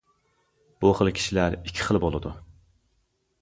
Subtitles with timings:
[0.85, 2.33] بۇ خىل كىشىلەر ئىككى خىل بولىدۇ.